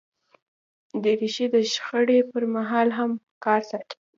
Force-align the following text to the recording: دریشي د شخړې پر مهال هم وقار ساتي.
دریشي 1.03 1.45
د 1.53 1.55
شخړې 1.73 2.19
پر 2.31 2.43
مهال 2.55 2.89
هم 2.97 3.11
وقار 3.31 3.61
ساتي. 3.69 3.97